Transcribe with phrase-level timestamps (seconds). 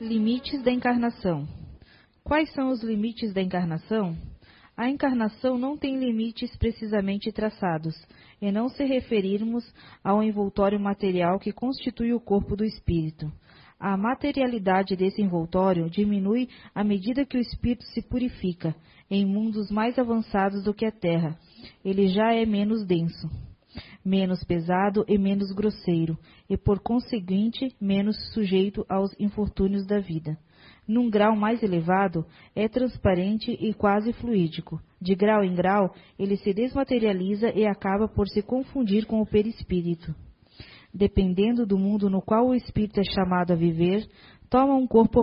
[0.00, 1.46] Limites da encarnação.
[2.24, 4.16] Quais são os limites da encarnação?
[4.76, 7.94] A encarnação não tem limites precisamente traçados,
[8.42, 9.64] e não se referirmos
[10.02, 13.32] ao envoltório material que constitui o corpo do espírito.
[13.78, 18.74] A materialidade desse envoltório diminui à medida que o espírito se purifica,
[19.08, 21.38] em mundos mais avançados do que a Terra.
[21.84, 23.30] Ele já é menos denso,
[24.04, 26.18] menos pesado e menos grosseiro,
[26.48, 30.38] e por conseguinte menos sujeito aos infortúnios da vida.
[30.86, 34.80] Num grau mais elevado, é transparente e quase fluídico.
[35.00, 40.14] De grau em grau, ele se desmaterializa e acaba por se confundir com o perispírito.
[40.92, 44.06] Dependendo do mundo no qual o espírito é chamado a viver,
[44.48, 45.20] toma um corpo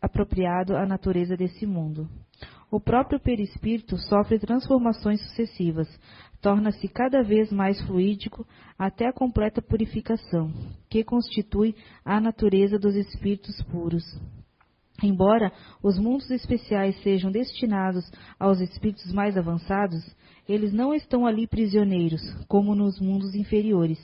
[0.00, 2.08] apropriado à natureza desse mundo.
[2.70, 5.88] O próprio perispírito sofre transformações sucessivas,
[6.40, 8.46] torna-se cada vez mais fluídico
[8.78, 10.52] até a completa purificação,
[10.88, 14.04] que constitui a natureza dos espíritos puros.
[15.00, 20.04] Embora os mundos especiais sejam destinados aos espíritos mais avançados,
[20.48, 23.98] eles não estão ali prisioneiros, como nos mundos inferiores.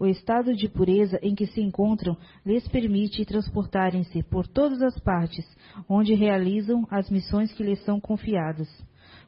[0.00, 5.46] O estado de pureza em que se encontram lhes permite transportarem-se por todas as partes,
[5.88, 8.68] onde realizam as missões que lhes são confiadas.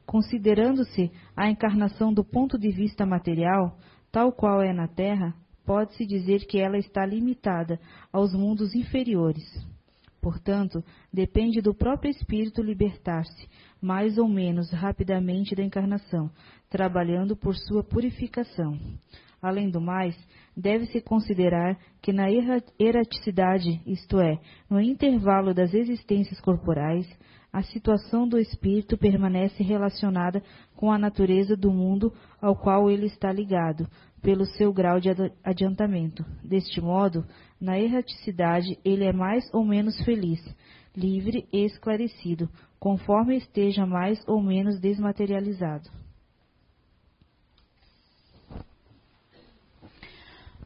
[0.05, 3.77] Considerando-se a encarnação do ponto de vista material,
[4.11, 5.33] tal qual é na Terra,
[5.65, 7.79] pode-se dizer que ela está limitada
[8.11, 9.45] aos mundos inferiores.
[10.25, 13.47] Portanto, depende do próprio espírito libertar-se,
[13.79, 16.31] mais ou menos rapidamente da encarnação,
[16.67, 18.75] trabalhando por sua purificação.
[19.39, 20.17] Além do mais,
[20.57, 27.07] deve-se considerar que na erraticidade, isto é, no intervalo das existências corporais,
[27.53, 30.41] a situação do espírito permanece relacionada
[30.75, 33.87] com a natureza do mundo ao qual ele está ligado,
[34.25, 35.07] pelo seu grau de
[35.43, 36.25] adiantamento.
[36.43, 37.23] Deste modo,
[37.59, 40.39] na erraticidade, ele é mais ou menos feliz,
[40.95, 45.89] livre e esclarecido, conforme esteja mais ou menos desmaterializado.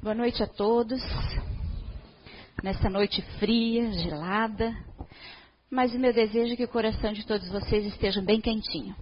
[0.01, 1.01] Boa noite a todos.
[2.63, 4.75] Nessa noite fria, gelada,
[5.69, 8.95] mas o meu desejo é que o coração de todos vocês esteja bem quentinho.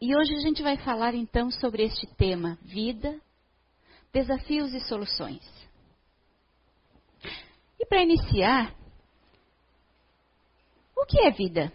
[0.00, 3.20] E hoje a gente vai falar então sobre este tema: vida,
[4.12, 5.40] desafios e soluções.
[7.82, 8.72] E para iniciar,
[10.96, 11.72] o que é vida?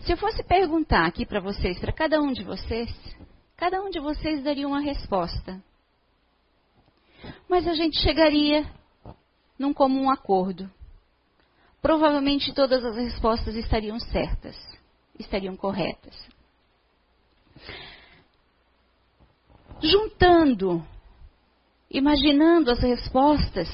[0.00, 2.90] Se eu fosse perguntar aqui para vocês, para cada um de vocês,
[3.56, 5.62] cada um de vocês daria uma resposta.
[7.48, 8.68] Mas a gente chegaria
[9.56, 10.68] num comum acordo.
[11.80, 14.56] Provavelmente todas as respostas estariam certas,
[15.20, 16.16] estariam corretas.
[19.80, 20.84] Juntando,
[21.90, 23.68] imaginando as respostas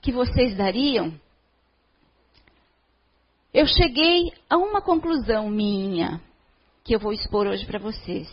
[0.00, 1.12] que vocês dariam,
[3.52, 6.20] eu cheguei a uma conclusão minha
[6.84, 8.28] que eu vou expor hoje para vocês.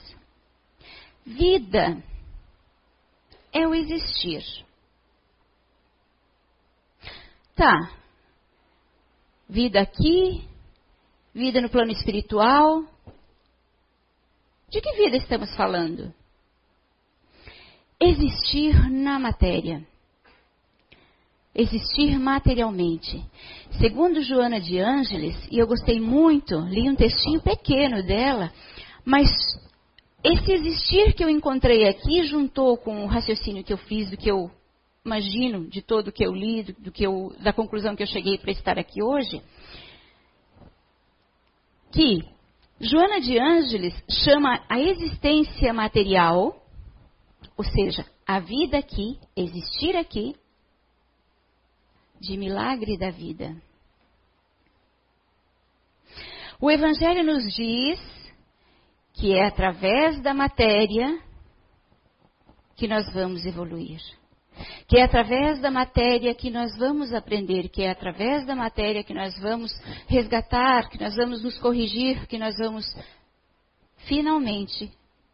[1.25, 2.01] Vida
[3.51, 4.43] é o existir.
[7.55, 7.91] Tá.
[9.47, 10.47] Vida aqui,
[11.33, 12.83] vida no plano espiritual.
[14.69, 16.13] De que vida estamos falando?
[17.99, 19.85] Existir na matéria.
[21.53, 23.23] Existir materialmente.
[23.79, 28.51] Segundo Joana de Ângeles, e eu gostei muito, li um textinho pequeno dela,
[29.05, 29.29] mas
[30.23, 34.29] esse existir que eu encontrei aqui juntou com o raciocínio que eu fiz do que
[34.29, 34.51] eu
[35.05, 38.37] imagino, de todo o que eu li, do que eu, da conclusão que eu cheguei
[38.37, 39.41] para estar aqui hoje,
[41.91, 42.23] que
[42.81, 46.64] Joana de Ângeles chama a existência material,
[47.57, 50.35] ou seja, a vida aqui, existir aqui,
[52.19, 53.55] de milagre da vida.
[56.59, 57.99] O Evangelho nos diz
[59.13, 61.21] que é através da matéria
[62.75, 64.01] que nós vamos evoluir
[64.87, 69.13] que é através da matéria que nós vamos aprender, que é através da matéria que
[69.13, 69.71] nós vamos
[70.07, 72.85] resgatar, que nós vamos nos corrigir, que nós vamos
[74.07, 74.91] finalmente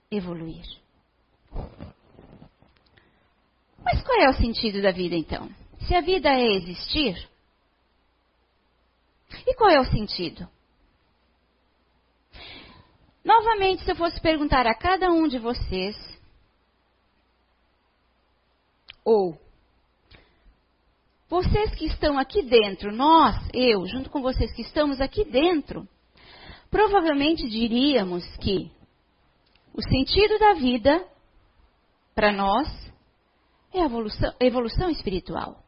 [0.10, 0.66] evoluir.
[3.84, 5.50] Mas qual é o sentido da vida então?
[5.88, 7.30] Se a vida é existir,
[9.46, 10.48] e qual é o sentido?
[13.24, 15.96] Novamente, se eu fosse perguntar a cada um de vocês,
[19.06, 19.40] ou
[21.30, 25.88] vocês que estão aqui dentro, nós, eu, junto com vocês que estamos aqui dentro,
[26.70, 28.72] provavelmente diríamos que
[29.74, 31.06] o sentido da vida,
[32.14, 32.68] para nós,
[33.74, 35.64] é a evolução, evolução espiritual.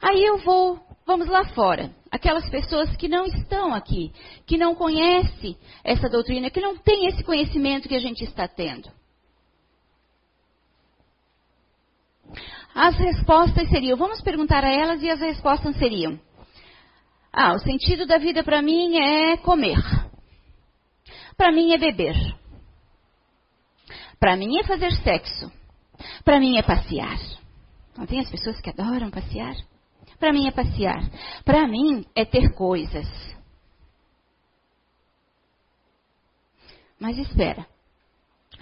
[0.00, 1.90] Aí eu vou, vamos lá fora.
[2.10, 4.12] Aquelas pessoas que não estão aqui,
[4.46, 8.88] que não conhecem essa doutrina, que não têm esse conhecimento que a gente está tendo.
[12.74, 16.20] As respostas seriam, vamos perguntar a elas e as respostas seriam:
[17.32, 19.78] Ah, o sentido da vida para mim é comer.
[21.36, 22.14] Para mim é beber.
[24.18, 25.50] Para mim é fazer sexo.
[26.24, 27.18] Para mim é passear.
[27.96, 29.54] Não tem as pessoas que adoram passear?
[30.18, 31.00] Para mim é passear.
[31.44, 33.06] Para mim é ter coisas.
[36.98, 37.66] Mas espera.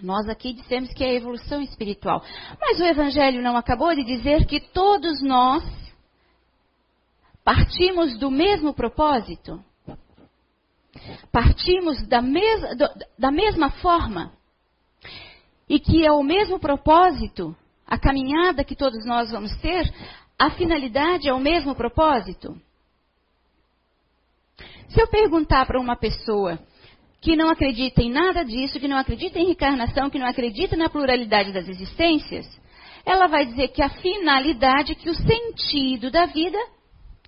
[0.03, 2.23] Nós aqui dissemos que é a evolução espiritual.
[2.61, 5.65] Mas o Evangelho não acabou de dizer que todos nós
[7.45, 9.65] partimos do mesmo propósito?
[11.31, 12.61] Partimos da, mes
[13.19, 14.33] da mesma forma?
[15.69, 17.57] E que é o mesmo propósito,
[17.87, 19.93] a caminhada que todos nós vamos ter,
[20.39, 22.61] a finalidade é o mesmo propósito?
[24.89, 26.59] Se eu perguntar para uma pessoa
[27.21, 30.91] que não acredita em nada disso, que não acredita em reencarnação, que não acredita na
[30.91, 32.47] pluralidade das existências,
[33.05, 36.59] ela vai dizer que a finalidade, que o sentido da vida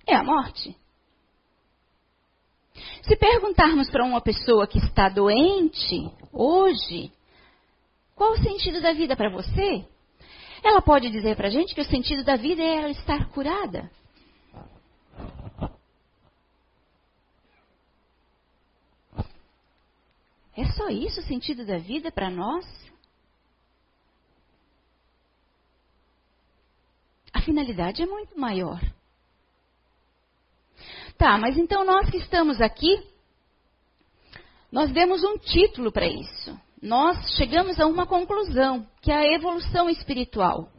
[0.05, 0.75] é a morte.
[3.01, 7.11] Se perguntarmos para uma pessoa que está doente hoje,
[8.17, 9.87] qual o sentido da vida para você?
[10.63, 13.91] Ela pode dizer para a gente que o sentido da vida é ela estar curada.
[20.55, 22.65] É só isso o sentido da vida para nós?
[27.31, 28.81] A finalidade é muito maior.
[31.19, 33.07] Tá, mas então nós que estamos aqui,
[34.71, 36.66] nós demos um título para isso.
[36.81, 40.69] Nós chegamos a uma conclusão, que é a evolução espiritual.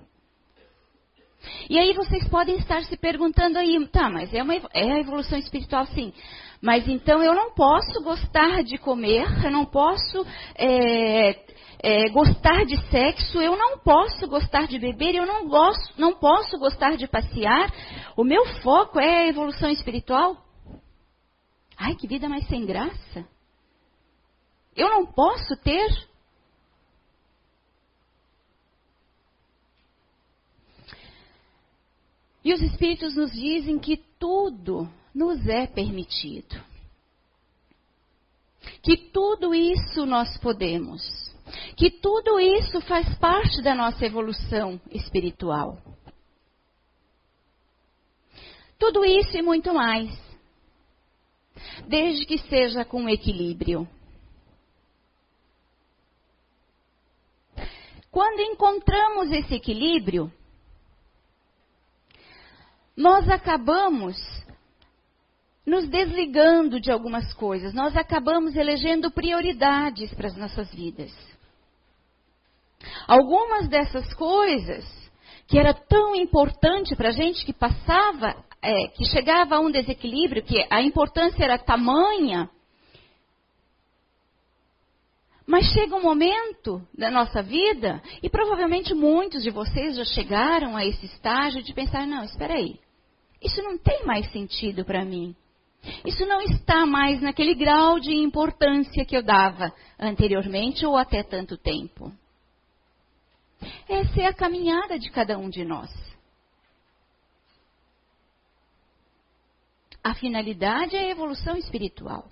[1.69, 5.39] E aí vocês podem estar se perguntando aí, tá, mas é, uma, é a evolução
[5.39, 6.13] espiritual sim.
[6.61, 11.31] Mas então eu não posso gostar de comer, eu não posso é,
[11.81, 16.59] é, gostar de sexo, eu não posso gostar de beber, eu não, gosto, não posso
[16.59, 17.73] gostar de passear.
[18.17, 20.37] O meu foco é a evolução espiritual?
[21.77, 23.25] Ai, que vida mais sem graça.
[24.77, 26.09] Eu não posso ter
[32.49, 36.59] E os Espíritos nos dizem que tudo nos é permitido.
[38.83, 41.03] Que tudo isso nós podemos.
[41.77, 45.77] Que tudo isso faz parte da nossa evolução espiritual.
[48.79, 50.09] Tudo isso e muito mais.
[51.87, 53.87] Desde que seja com equilíbrio.
[58.19, 60.29] Quando encontramos esse equilíbrio,
[62.97, 64.17] nós acabamos
[65.65, 71.15] nos desligando de algumas coisas, nós acabamos elegendo prioridades para as nossas vidas.
[73.07, 74.85] Algumas dessas coisas
[75.47, 80.43] que era tão importante para a gente que passava, é, que chegava a um desequilíbrio,
[80.43, 82.51] que a importância era tamanha,
[85.49, 90.85] mas chega um momento da nossa vida, e provavelmente muitos de vocês já chegaram a
[90.85, 92.79] esse estágio de pensar: não, espera aí,
[93.43, 95.35] isso não tem mais sentido para mim.
[96.05, 101.57] Isso não está mais naquele grau de importância que eu dava anteriormente ou até tanto
[101.57, 102.13] tempo.
[103.89, 105.91] Essa é a caminhada de cada um de nós.
[110.05, 112.29] A finalidade é a evolução espiritual.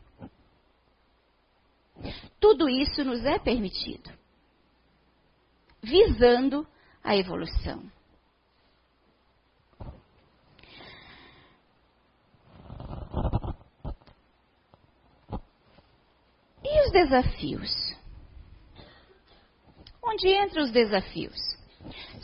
[2.40, 4.10] Tudo isso nos é permitido,
[5.82, 6.66] visando
[7.02, 7.90] a evolução.
[16.62, 17.96] E os desafios?
[20.02, 21.55] Onde entram os desafios?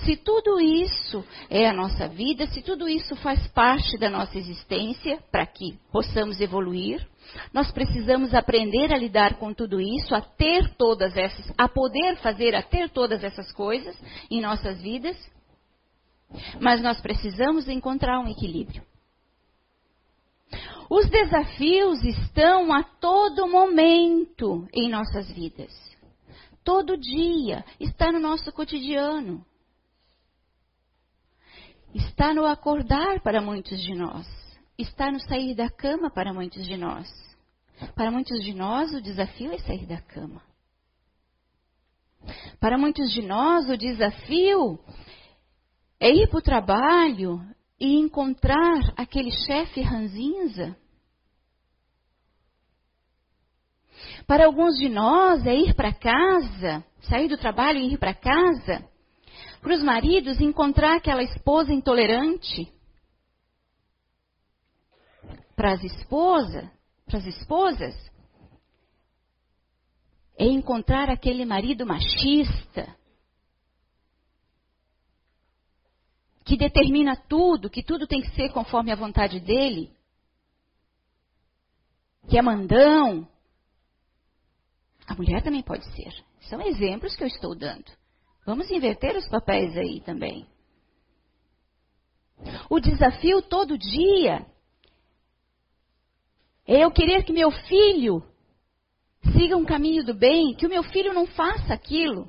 [0.05, 5.19] Se tudo isso é a nossa vida, se tudo isso faz parte da nossa existência
[5.31, 7.07] para que possamos evoluir,
[7.53, 12.55] nós precisamos aprender a lidar com tudo isso, a ter todas essas, a poder fazer,
[12.55, 13.97] a ter todas essas coisas
[14.31, 15.17] em nossas vidas.
[16.61, 18.83] Mas nós precisamos encontrar um equilíbrio.
[20.91, 25.73] Os desafios estão a todo momento em nossas vidas.
[26.65, 29.45] Todo dia está no nosso cotidiano.
[31.95, 34.27] Está no acordar para muitos de nós.
[34.79, 37.09] Está no sair da cama para muitos de nós.
[37.95, 40.43] Para muitos de nós, o desafio é sair da cama.
[42.61, 44.79] Para muitos de nós, o desafio
[46.01, 47.41] é ir para o trabalho
[47.79, 50.77] e encontrar aquele chefe ranzinza?
[54.27, 58.89] Para alguns de nós é ir para casa, sair do trabalho e ir para casa.
[59.63, 62.71] Para os maridos, encontrar aquela esposa intolerante.
[65.55, 66.69] Para as esposas,
[67.07, 67.95] para as esposas,
[70.37, 72.97] é encontrar aquele marido machista
[76.45, 79.95] que determina tudo, que tudo tem que ser conforme a vontade dele,
[82.29, 83.29] que é mandão.
[85.07, 86.13] A mulher também pode ser.
[86.49, 88.02] São exemplos que eu estou dando.
[88.45, 90.47] Vamos inverter os papéis aí também.
[92.69, 94.45] O desafio todo dia
[96.67, 98.23] é eu querer que meu filho
[99.33, 102.29] siga um caminho do bem, que o meu filho não faça aquilo,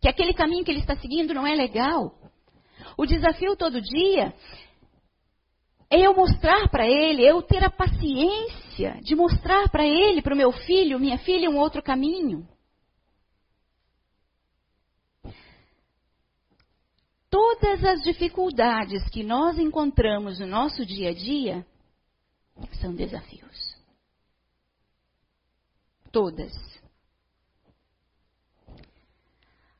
[0.00, 2.14] que aquele caminho que ele está seguindo não é legal.
[2.96, 4.34] O desafio todo dia
[5.90, 10.36] é eu mostrar para ele, eu ter a paciência de mostrar para ele, para o
[10.36, 12.48] meu filho, minha filha, um outro caminho.
[17.28, 21.66] Todas as dificuldades que nós encontramos no nosso dia a dia
[22.80, 23.76] são desafios.
[26.12, 26.52] Todas.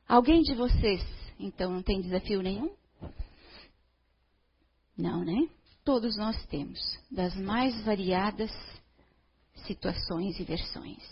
[0.06, 1.02] Alguém de vocês,
[1.38, 2.74] então, não tem desafio nenhum?
[4.96, 5.48] Não, né?
[5.84, 8.50] Todos nós temos, das mais variadas
[9.66, 11.02] situações e versões.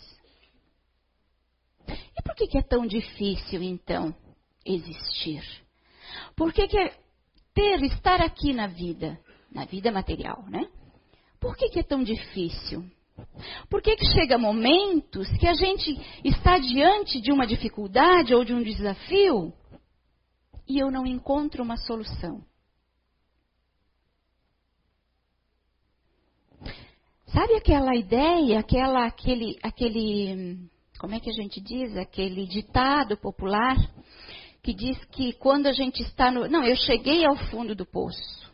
[1.89, 4.15] E por que, é tão difícil, então,
[4.65, 5.64] existir?
[6.37, 6.97] Por que, que é
[7.55, 9.19] ter, estar aqui na vida,
[9.51, 10.69] na vida material, né?
[11.41, 12.85] Por que, que é tão difícil?
[13.71, 15.95] Por que, que chega momentos que a gente
[16.25, 19.53] está diante de uma dificuldade ou de um desafio
[20.69, 22.43] e eu não encontro uma solução?
[27.27, 30.69] Sabe aquela ideia, aquela, aquele, aquele,
[30.99, 33.77] como é que a gente diz, aquele ditado popular
[34.65, 38.51] que diz que quando a gente está no, não, eu cheguei ao fundo do poço.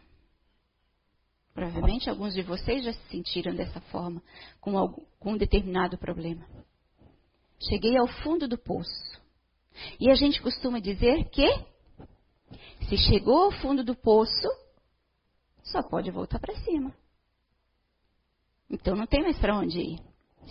[1.54, 4.20] Provavelmente alguns de vocês já se sentiram dessa forma
[4.60, 6.44] com, algum, com um determinado problema.
[7.60, 9.20] Cheguei ao fundo do poço.
[10.00, 11.46] E a gente costuma dizer que
[12.88, 14.48] se chegou ao fundo do poço,
[15.62, 16.92] só pode voltar para cima.
[18.68, 20.00] Então não tem mais para onde ir,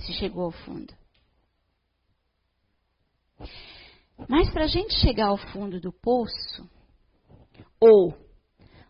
[0.05, 0.93] se chegou ao fundo.
[4.27, 6.69] Mas para a gente chegar ao fundo do poço,
[7.79, 8.13] ou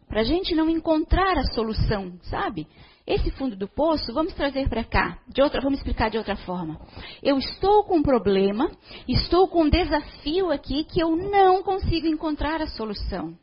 [0.08, 2.68] para a gente não encontrar a solução, sabe?
[3.06, 6.80] Esse fundo do poço, vamos trazer para cá, de outra, vamos explicar de outra forma.
[7.24, 8.72] Eu estou com um problema,
[9.08, 13.38] estou com um desafio aqui que eu não consigo encontrar a solução.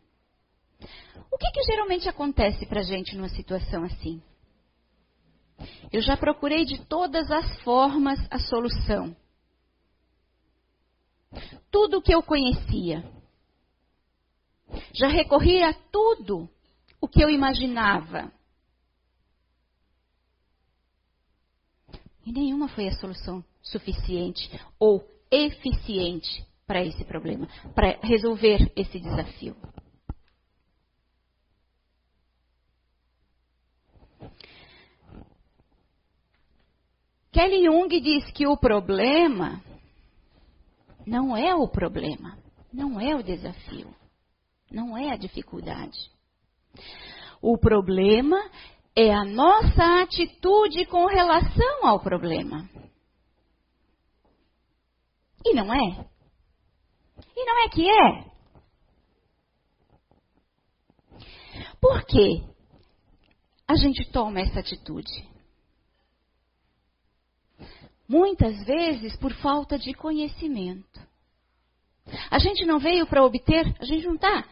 [1.32, 4.22] O que, que geralmente acontece para a gente numa situação assim?
[5.92, 9.16] Eu já procurei de todas as formas a solução.
[11.70, 13.04] Tudo que eu conhecia.
[14.92, 16.48] Já recorri a tudo
[17.00, 18.32] o que eu imaginava.
[22.24, 29.56] E nenhuma foi a solução suficiente ou eficiente para esse problema, para resolver esse desafio.
[37.30, 39.62] Kelly Jung diz que o problema
[41.06, 42.36] não é o problema,
[42.72, 43.94] não é o desafio,
[44.70, 45.96] não é a dificuldade.
[47.40, 48.36] O problema
[48.94, 52.68] é a nossa atitude com relação ao problema.
[55.44, 56.06] E não é?
[57.36, 58.36] E não é que é?
[61.80, 62.42] Por que
[63.68, 65.35] a gente toma essa atitude?
[68.08, 71.00] Muitas vezes por falta de conhecimento.
[72.30, 74.44] A gente não veio para obter, a gente não está.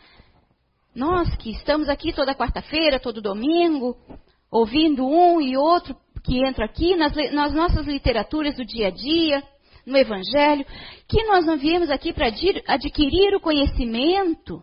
[0.94, 3.96] Nós que estamos aqui toda quarta-feira, todo domingo,
[4.50, 9.42] ouvindo um e outro que entra aqui nas, nas nossas literaturas do dia a dia,
[9.84, 10.64] no Evangelho,
[11.06, 14.62] que nós não viemos aqui para adquirir o conhecimento.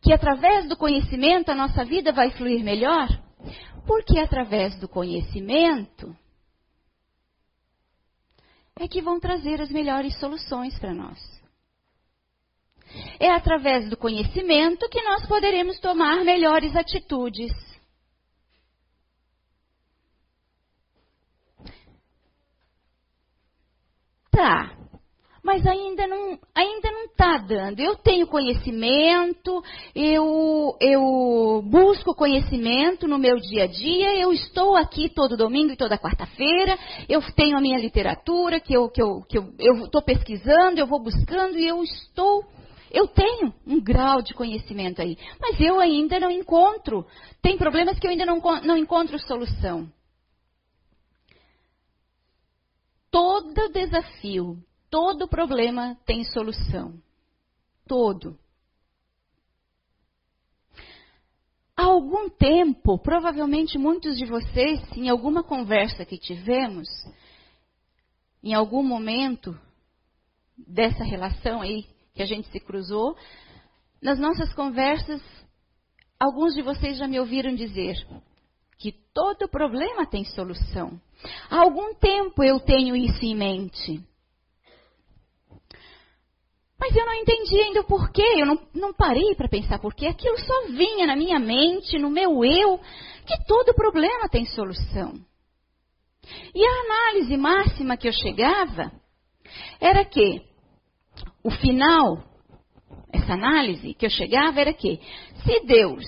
[0.00, 3.08] Que através do conhecimento a nossa vida vai fluir melhor?
[3.86, 6.16] Porque através do conhecimento
[8.78, 11.18] é que vão trazer as melhores soluções para nós.
[13.18, 17.52] É através do conhecimento que nós poderemos tomar melhores atitudes.
[24.30, 24.81] Tá.
[25.42, 27.80] Mas ainda não ainda não está dando.
[27.80, 29.62] Eu tenho conhecimento,
[29.94, 35.76] eu eu busco conhecimento no meu dia a dia, eu estou aqui todo domingo e
[35.76, 40.78] toda quarta-feira, eu tenho a minha literatura que eu que eu que eu estou pesquisando,
[40.78, 42.44] eu vou buscando e eu estou
[42.92, 47.06] eu tenho um grau de conhecimento aí, mas eu ainda não encontro.
[47.40, 49.90] Tem problemas que eu ainda não, não encontro solução.
[53.10, 54.58] Todo desafio,
[54.92, 56.92] todo problema tem solução.
[57.88, 58.38] Todo.
[61.74, 66.86] Há algum tempo, provavelmente muitos de vocês, em alguma conversa que tivemos,
[68.44, 69.58] em algum momento
[70.58, 73.16] dessa relação aí que a gente se cruzou,
[74.02, 75.22] nas nossas conversas,
[76.20, 77.96] alguns de vocês já me ouviram dizer
[78.76, 81.00] que todo problema tem solução.
[81.48, 84.11] Há algum tempo eu tenho isso em mente.
[86.82, 90.08] Mas eu não entendi ainda o porquê, eu não, não parei para pensar porquê.
[90.08, 92.80] Aquilo só vinha na minha mente, no meu eu,
[93.24, 95.14] que todo problema tem solução.
[96.52, 98.90] E a análise máxima que eu chegava
[99.80, 100.42] era que
[101.44, 102.20] o final,
[103.12, 104.98] essa análise que eu chegava era que,
[105.44, 106.04] se Deus,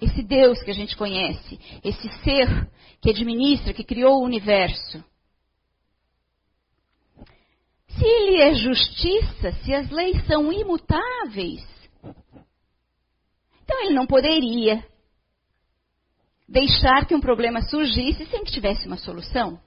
[0.00, 2.66] esse Deus que a gente conhece, esse ser
[3.02, 5.04] que administra, que criou o universo,
[7.96, 11.64] se ele é justiça, se as leis são imutáveis,
[13.62, 14.84] então ele não poderia
[16.48, 19.60] deixar que um problema surgisse sem que tivesse uma solução.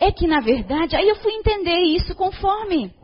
[0.00, 2.94] É que, na verdade, aí eu fui entender isso conforme.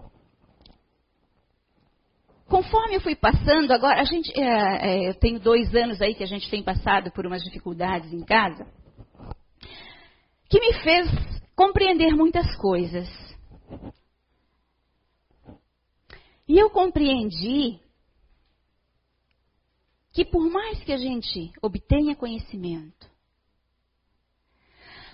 [2.46, 6.22] Conforme eu fui passando, agora a gente, é, é, eu tenho dois anos aí que
[6.22, 8.64] a gente tem passado por umas dificuldades em casa,
[10.54, 11.08] que me fez
[11.56, 13.08] compreender muitas coisas.
[16.46, 17.80] E eu compreendi
[20.12, 23.10] que por mais que a gente obtenha conhecimento,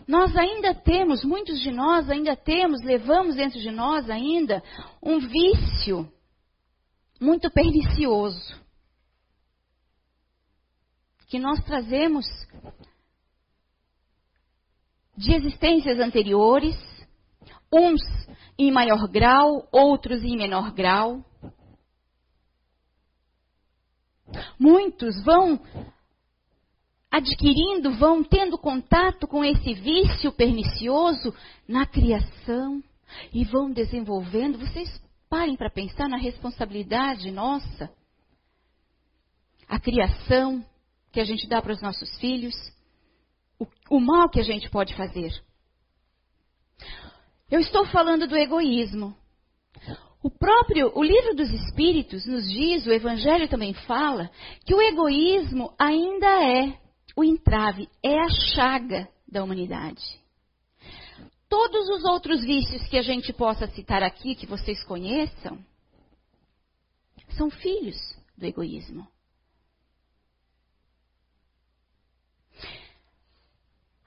[0.06, 4.62] nós ainda temos, muitos de nós ainda temos, levamos dentro de nós ainda
[5.02, 6.12] um vício
[7.18, 8.60] muito pernicioso.
[11.28, 12.26] Que nós trazemos
[15.16, 16.76] de existências anteriores,
[17.72, 18.00] uns
[18.58, 21.24] em maior grau, outros em menor grau.
[24.58, 25.60] Muitos vão
[27.10, 31.34] adquirindo, vão tendo contato com esse vício pernicioso
[31.66, 32.82] na criação
[33.32, 34.58] e vão desenvolvendo.
[34.58, 37.90] Vocês parem para pensar na responsabilidade nossa.
[39.68, 40.64] A criação
[41.12, 42.54] que a gente dá para os nossos filhos,
[43.60, 45.30] o, o mal que a gente pode fazer.
[47.50, 49.14] Eu estou falando do egoísmo.
[50.22, 54.30] O próprio, o livro dos Espíritos nos diz, o Evangelho também fala,
[54.64, 56.78] que o egoísmo ainda é
[57.16, 60.02] o entrave, é a chaga da humanidade.
[61.48, 65.58] Todos os outros vícios que a gente possa citar aqui, que vocês conheçam,
[67.36, 67.96] são filhos
[68.36, 69.06] do egoísmo.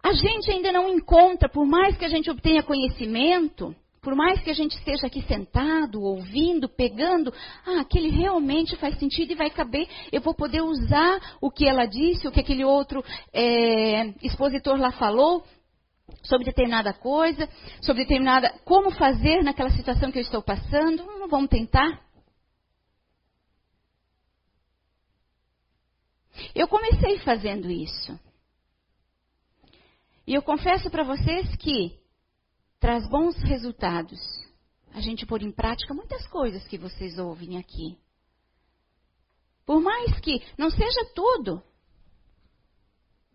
[0.03, 4.49] A gente ainda não encontra, por mais que a gente obtenha conhecimento, por mais que
[4.49, 7.33] a gente esteja aqui sentado, ouvindo, pegando,
[7.65, 11.85] ah, aquele realmente faz sentido e vai caber, eu vou poder usar o que ela
[11.85, 15.45] disse, o que aquele outro é, expositor lá falou,
[16.21, 17.47] sobre determinada coisa,
[17.81, 18.53] sobre determinada.
[18.65, 21.03] como fazer naquela situação que eu estou passando.
[21.03, 22.01] Hum, vamos tentar?
[26.53, 28.19] Eu comecei fazendo isso.
[30.25, 31.99] E eu confesso para vocês que
[32.79, 34.19] traz bons resultados.
[34.93, 37.97] A gente pôr em prática muitas coisas que vocês ouvem aqui.
[39.65, 41.61] Por mais que não seja tudo.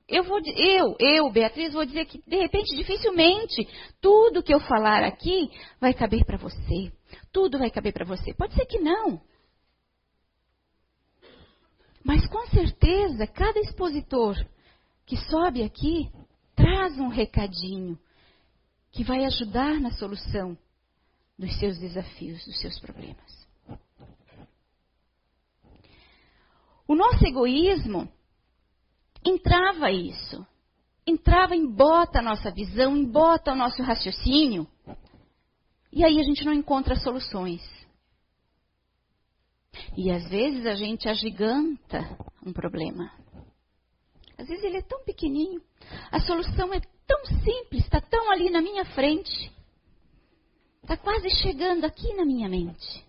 [0.06, 3.68] Eu, vou, eu, eu, Beatriz, vou dizer que, de repente, dificilmente,
[4.00, 6.90] tudo que eu falar aqui vai caber para você.
[7.30, 8.32] Tudo vai caber para você.
[8.32, 9.20] Pode ser que não.
[12.02, 14.34] Mas, com certeza, cada expositor
[15.04, 16.10] que sobe aqui
[16.78, 17.98] traz um recadinho
[18.92, 20.56] que vai ajudar na solução
[21.36, 23.48] dos seus desafios, dos seus problemas.
[26.86, 28.08] O nosso egoísmo
[29.26, 30.46] entrava isso,
[31.04, 34.64] entrava, embota a nossa visão, embota o nosso raciocínio,
[35.92, 37.60] e aí a gente não encontra soluções.
[39.96, 41.98] E às vezes a gente agiganta
[42.46, 43.17] um problema.
[44.38, 45.60] Às vezes ele é tão pequenininho,
[46.12, 49.52] a solução é tão simples, está tão ali na minha frente.
[50.82, 53.04] Está quase chegando aqui na minha mente.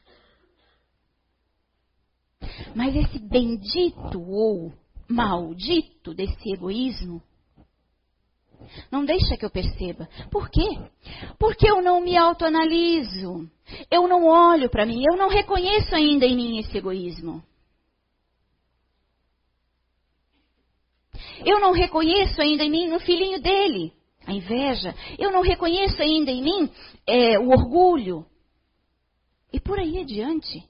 [2.76, 4.74] Mas esse bendito ou
[5.08, 7.22] maldito desse egoísmo
[8.92, 10.10] não deixa que eu perceba.
[10.30, 10.68] Por quê?
[11.38, 13.50] Porque eu não me autoanaliso.
[13.89, 15.04] Eu não olho para mim.
[15.10, 17.44] Eu não reconheço ainda em mim esse egoísmo.
[21.45, 23.93] Eu não reconheço ainda em mim no filhinho dele
[24.25, 24.93] a inveja.
[25.17, 26.71] Eu não reconheço ainda em mim
[27.08, 28.25] é, o orgulho.
[29.52, 30.69] E por aí adiante.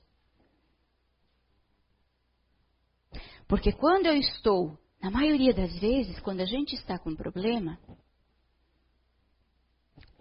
[3.47, 7.79] Porque quando eu estou, na maioria das vezes, quando a gente está com um problema,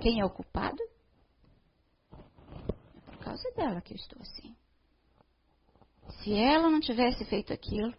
[0.01, 0.83] quem é o culpado?
[2.11, 4.57] É por causa dela que eu estou assim.
[6.23, 7.95] Se ela não tivesse feito aquilo,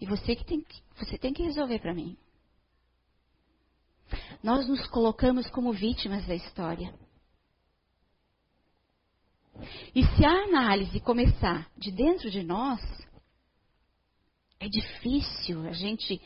[0.00, 2.16] e você que tem que, você tem que resolver para mim.
[4.42, 6.92] Nós nos colocamos como vítimas da história.
[9.94, 12.80] E se a análise começar de dentro de nós,
[14.58, 16.20] é difícil a gente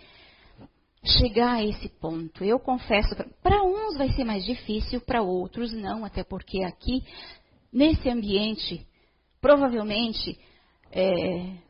[1.05, 2.45] chegar a esse ponto.
[2.45, 7.05] Eu confesso, para uns vai ser mais difícil, para outros não, até porque aqui,
[7.73, 8.87] nesse ambiente,
[9.41, 10.39] provavelmente,
[10.91, 11.66] é,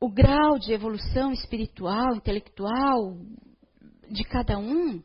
[0.00, 3.16] o grau de evolução espiritual, intelectual
[4.08, 5.02] de cada um,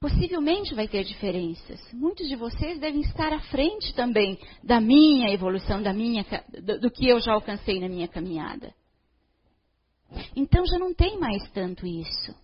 [0.00, 1.80] possivelmente vai ter diferenças.
[1.92, 6.24] Muitos de vocês devem estar à frente também da minha evolução, da minha,
[6.62, 8.74] do, do que eu já alcancei na minha caminhada.
[10.34, 12.34] Então já não tem mais tanto isso.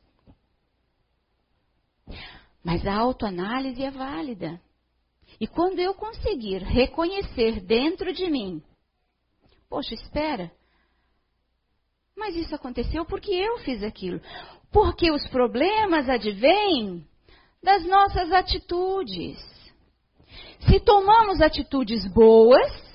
[2.62, 4.61] Mas a autoanálise é válida.
[5.41, 8.62] E quando eu conseguir reconhecer dentro de mim,
[9.69, 10.53] poxa, espera,
[12.17, 14.21] mas isso aconteceu porque eu fiz aquilo.
[14.73, 17.07] Porque os problemas advêm
[17.63, 19.39] das nossas atitudes.
[20.61, 22.87] Se tomamos atitudes boas,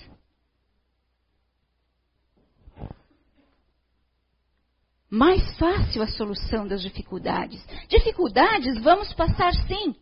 [5.09, 7.63] mais fácil a solução das dificuldades.
[7.87, 9.95] Dificuldades vamos passar sim,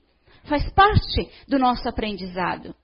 [0.43, 2.75] faz parte do nosso aprendizado.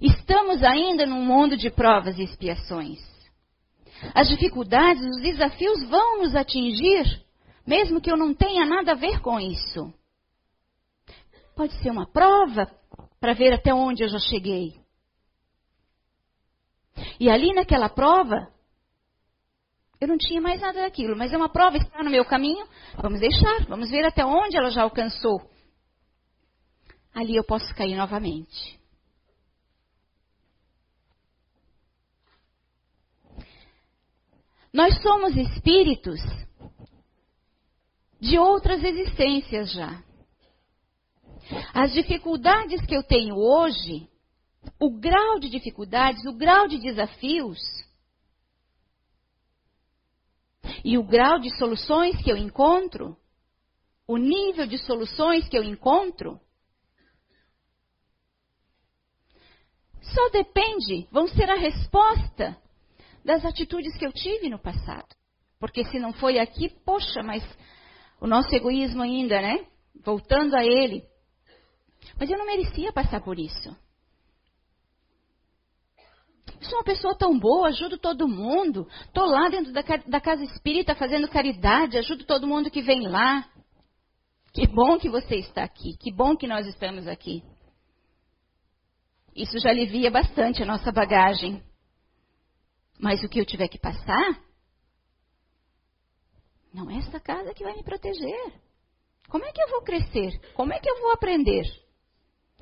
[0.00, 3.11] Estamos ainda num mundo de provas e expiações.
[4.14, 7.04] As dificuldades, os desafios vão nos atingir,
[7.66, 9.92] mesmo que eu não tenha nada a ver com isso.
[11.54, 12.70] Pode ser uma prova
[13.20, 14.74] para ver até onde eu já cheguei.
[17.18, 18.48] E ali naquela prova,
[20.00, 23.20] eu não tinha mais nada daquilo, mas é uma prova, está no meu caminho, vamos
[23.20, 25.40] deixar, vamos ver até onde ela já alcançou.
[27.14, 28.81] Ali eu posso cair novamente.
[34.72, 36.20] Nós somos espíritos
[38.20, 40.02] de outras existências já.
[41.74, 44.08] As dificuldades que eu tenho hoje,
[44.80, 47.58] o grau de dificuldades, o grau de desafios,
[50.84, 53.16] e o grau de soluções que eu encontro,
[54.06, 56.40] o nível de soluções que eu encontro,
[60.00, 62.56] só depende, vão ser a resposta
[63.24, 65.08] das atitudes que eu tive no passado.
[65.58, 67.42] Porque se não foi aqui, poxa, mas
[68.20, 69.66] o nosso egoísmo ainda, né?
[70.04, 71.04] Voltando a ele.
[72.18, 73.76] Mas eu não merecia passar por isso.
[76.60, 78.88] Eu sou uma pessoa tão boa, ajudo todo mundo.
[79.04, 83.48] Estou lá dentro da, da casa espírita fazendo caridade, ajudo todo mundo que vem lá.
[84.52, 87.42] Que bom que você está aqui, que bom que nós estamos aqui.
[89.34, 91.62] Isso já alivia bastante a nossa bagagem.
[93.02, 94.40] Mas o que eu tiver que passar,
[96.72, 98.54] não é essa casa que vai me proteger.
[99.28, 100.40] Como é que eu vou crescer?
[100.54, 101.64] Como é que eu vou aprender?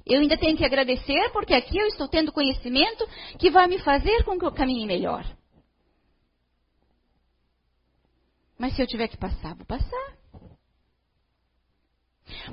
[0.07, 3.07] Eu ainda tenho que agradecer porque aqui eu estou tendo conhecimento
[3.39, 5.27] que vai me fazer com que eu caminhe melhor.
[8.59, 10.17] Mas se eu tiver que passar, vou passar.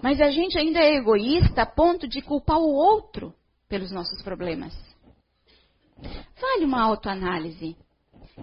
[0.03, 3.33] Mas a gente ainda é egoísta a ponto de culpar o outro
[3.69, 4.86] pelos nossos problemas.
[6.39, 7.75] Vale uma autoanálise.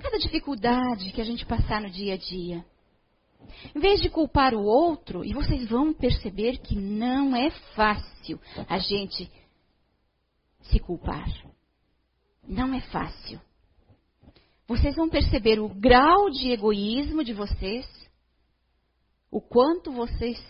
[0.01, 2.65] Cada dificuldade que a gente passar no dia a dia.
[3.75, 8.79] Em vez de culpar o outro, e vocês vão perceber que não é fácil a
[8.79, 9.31] gente
[10.63, 11.29] se culpar.
[12.47, 13.41] Não é fácil.
[14.67, 17.87] Vocês vão perceber o grau de egoísmo de vocês,
[19.31, 20.43] o quanto vocês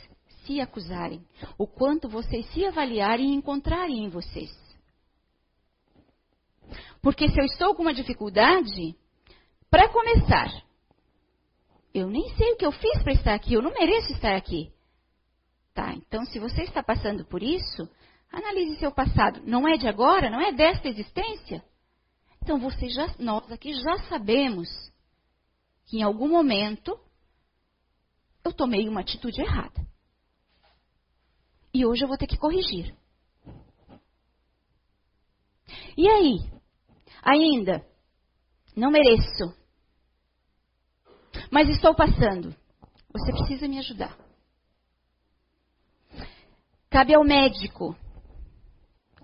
[0.44, 1.24] se acusarem,
[1.58, 4.52] o quanto vocês se avaliarem e encontrarem em vocês.
[7.04, 8.96] Porque se eu estou com uma dificuldade,
[9.68, 10.50] para começar,
[11.92, 14.72] eu nem sei o que eu fiz para estar aqui, eu não mereço estar aqui.
[15.74, 17.86] Tá, então se você está passando por isso,
[18.32, 19.42] analise seu passado.
[19.44, 21.62] Não é de agora, não é desta existência?
[22.42, 24.68] Então você já, nós aqui já sabemos
[25.84, 26.98] que em algum momento
[28.42, 29.86] eu tomei uma atitude errada.
[31.74, 32.96] E hoje eu vou ter que corrigir.
[35.98, 36.53] E aí?
[37.24, 37.82] Ainda,
[38.76, 39.56] não mereço.
[41.50, 42.54] Mas estou passando.
[43.10, 44.14] Você precisa me ajudar.
[46.90, 47.96] Cabe ao médico.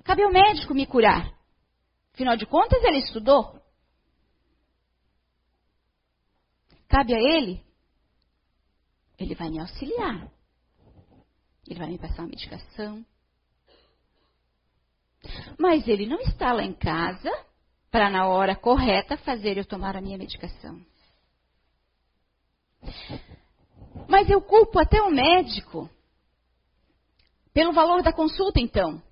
[0.03, 1.31] Cabe ao médico me curar.
[2.15, 3.61] Afinal de contas, ele estudou.
[6.89, 7.63] Cabe a ele.
[9.19, 10.33] Ele vai me auxiliar.
[11.69, 13.05] Ele vai me passar uma medicação.
[15.59, 17.31] Mas ele não está lá em casa
[17.91, 20.81] para, na hora correta, fazer eu tomar a minha medicação.
[24.09, 25.91] Mas eu culpo até o médico
[27.53, 29.03] pelo valor da consulta, então.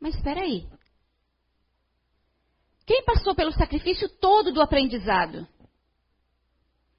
[0.00, 0.68] Mas espera aí.
[2.86, 5.46] Quem passou pelo sacrifício todo do aprendizado?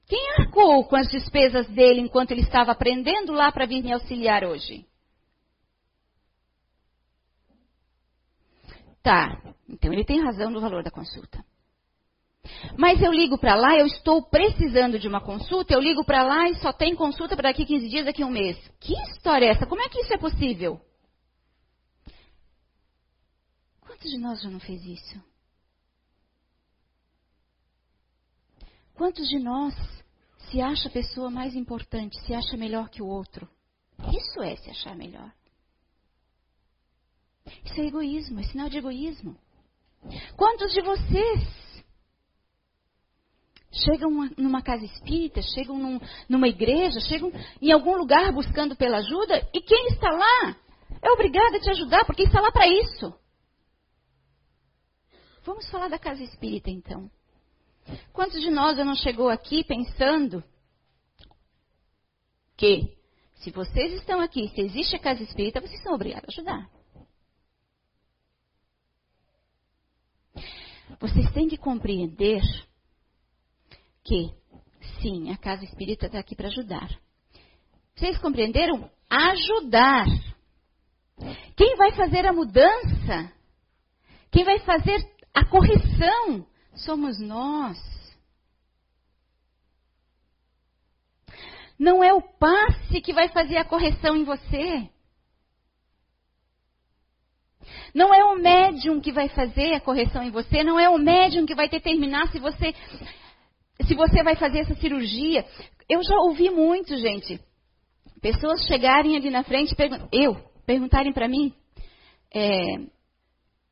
[0.08, 4.44] Quem arcou com as despesas dele enquanto ele estava aprendendo lá para vir me auxiliar
[4.44, 4.86] hoje?
[9.02, 9.51] Tá,
[9.82, 11.44] então ele tem razão no valor da consulta.
[12.78, 16.48] Mas eu ligo para lá, eu estou precisando de uma consulta, eu ligo para lá
[16.48, 18.58] e só tem consulta para daqui 15 dias, daqui um mês.
[18.80, 19.66] Que história é essa?
[19.66, 20.80] Como é que isso é possível?
[23.82, 25.24] Quantos de nós já não fez isso?
[28.94, 29.74] Quantos de nós
[30.52, 33.50] se acha a pessoa mais importante, se acha melhor que o outro?
[34.16, 35.32] Isso é se achar melhor.
[37.66, 39.36] Isso é egoísmo, é sinal de egoísmo.
[40.36, 41.62] Quantos de vocês
[43.86, 49.48] chegam numa casa espírita, chegam num, numa igreja, chegam em algum lugar buscando pela ajuda,
[49.54, 50.56] e quem está lá
[51.02, 53.14] é obrigado a te ajudar, porque está lá para isso.
[55.44, 57.10] Vamos falar da casa espírita então.
[58.14, 60.44] Quantos de nós não chegou aqui pensando
[62.56, 62.96] que
[63.36, 66.81] se vocês estão aqui, se existe a casa espírita, vocês são obrigados a ajudar?
[71.00, 72.42] Vocês têm que compreender
[74.04, 74.32] que,
[75.02, 76.90] sim, a casa espírita está aqui para ajudar.
[77.96, 78.90] Vocês compreenderam?
[79.10, 80.06] Ajudar.
[81.56, 83.32] Quem vai fazer a mudança?
[84.32, 84.98] Quem vai fazer
[85.34, 86.48] a correção?
[86.76, 87.78] Somos nós.
[91.78, 94.90] Não é o passe que vai fazer a correção em você.
[97.94, 101.46] Não é o médium que vai fazer a correção em você, não é o médium
[101.46, 102.74] que vai determinar se você
[103.86, 105.46] se você vai fazer essa cirurgia.
[105.90, 107.40] Eu já ouvi muito, gente,
[108.22, 109.76] pessoas chegarem ali na frente,
[110.12, 111.54] eu, perguntarem para mim,
[112.34, 112.78] é,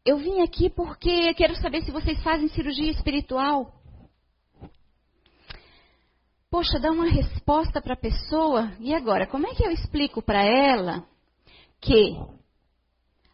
[0.06, 3.74] eu vim aqui porque quero saber se vocês fazem cirurgia espiritual.
[6.50, 10.44] Poxa, dá uma resposta para a pessoa, e agora, como é que eu explico para
[10.44, 11.06] ela
[11.80, 12.18] que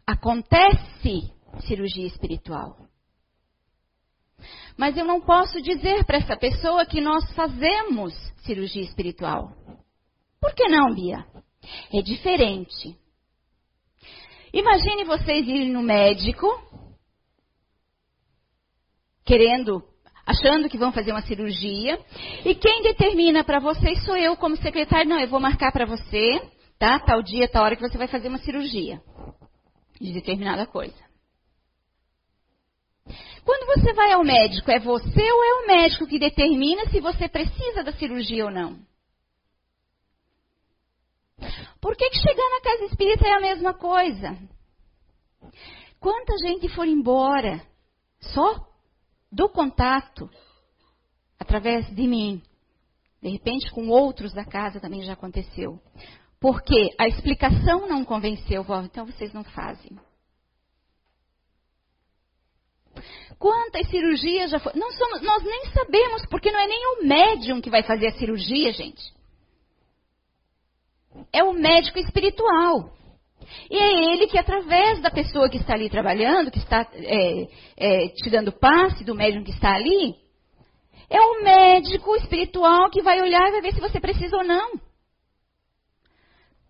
[0.05, 1.31] acontece
[1.67, 2.77] cirurgia espiritual?
[4.77, 8.13] Mas eu não posso dizer para essa pessoa que nós fazemos
[8.43, 9.51] cirurgia espiritual.
[10.39, 11.25] Por que não, Bia?
[11.93, 12.95] É diferente.
[14.53, 16.47] Imagine vocês irem no médico,
[19.25, 19.83] querendo,
[20.25, 21.99] achando que vão fazer uma cirurgia,
[22.45, 25.09] e quem determina para vocês sou eu como secretário.
[25.09, 26.41] Não, eu vou marcar para você,
[26.77, 26.99] tá?
[26.99, 29.01] Tal dia, tal hora que você vai fazer uma cirurgia
[29.99, 31.05] de determinada coisa.
[33.43, 37.29] Quando você vai ao médico, é você ou é o médico que determina se você
[37.29, 38.79] precisa da cirurgia ou não?
[41.79, 44.35] Por que, que chegar na casa espírita é a mesma coisa?
[45.99, 47.61] Quanta gente for embora
[48.19, 48.67] só
[49.31, 50.29] do contato
[51.39, 52.41] através de mim,
[53.21, 55.79] de repente com outros da casa também já aconteceu.
[56.45, 59.97] Porque a explicação não convenceu, então vocês não fazem.
[63.39, 64.77] Quantas cirurgias já foram?
[64.77, 69.01] Nós nem sabemos, porque não é nem o médium que vai fazer a cirurgia, gente.
[71.33, 72.91] É o médico espiritual.
[73.67, 78.09] E é ele que, através da pessoa que está ali trabalhando, que está é, é,
[78.09, 80.13] te dando passe, do médium que está ali,
[81.09, 84.84] é o médico espiritual que vai olhar e vai ver se você precisa ou não.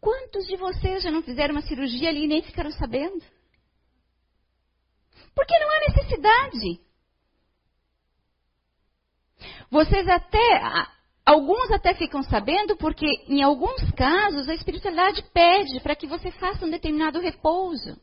[0.06, 3.26] Quantos de vocês já não fizeram uma cirurgia ali e nem ficaram sabendo?
[5.34, 6.80] Porque não há necessidade.
[9.72, 10.94] Vocês até
[11.26, 16.63] Alguns até ficam sabendo porque, em alguns casos, a espiritualidade pede para que você faça
[16.63, 18.00] um determinado repouso.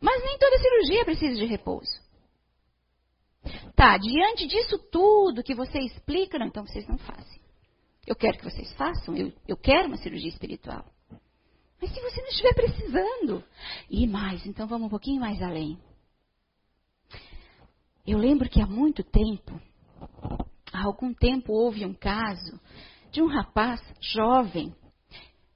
[0.00, 2.02] Mas nem toda cirurgia precisa de repouso.
[3.76, 7.41] Tá, diante disso tudo que você explica, não, então vocês não fazem.
[8.06, 10.84] Eu quero que vocês façam, eu, eu quero uma cirurgia espiritual.
[11.80, 13.44] Mas se você não estiver precisando,
[13.90, 15.78] e mais, então vamos um pouquinho mais além.
[18.06, 19.60] Eu lembro que há muito tempo,
[20.72, 22.60] há algum tempo houve um caso
[23.12, 24.74] de um rapaz jovem.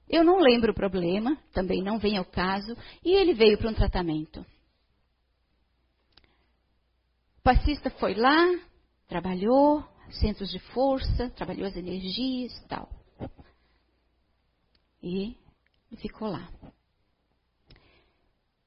[0.09, 3.73] Eu não lembro o problema, também não vem ao caso, e ele veio para um
[3.73, 4.45] tratamento.
[7.39, 8.45] O passista foi lá,
[9.07, 12.89] trabalhou, centros de força, trabalhou as energias e tal.
[15.01, 15.37] E
[15.97, 16.49] ficou lá.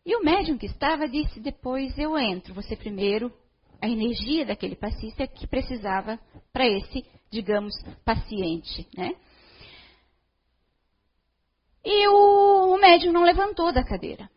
[0.04, 3.32] E o médium que estava disse depois, eu entro, você primeiro,
[3.80, 6.18] a energia daquele passista que precisava
[6.52, 7.74] para esse, digamos,
[8.04, 9.14] paciente, né?
[11.84, 14.30] E o, o médium não levantou da cadeira.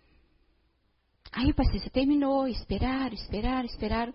[1.32, 4.14] Aí o passista terminou, esperaram, esperaram, esperaram.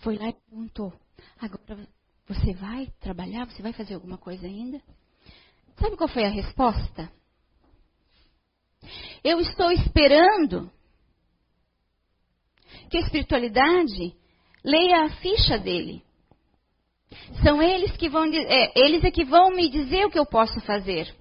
[0.00, 0.92] Foi lá e perguntou:
[1.40, 1.88] Agora
[2.26, 3.46] você vai trabalhar?
[3.46, 4.80] Você vai fazer alguma coisa ainda?
[5.78, 7.10] Sabe qual foi a resposta?
[9.22, 10.70] Eu estou esperando
[12.90, 14.14] que a espiritualidade
[14.64, 16.02] leia a ficha dele.
[17.42, 20.60] São eles que vão, é, eles é que vão me dizer o que eu posso
[20.60, 21.14] fazer.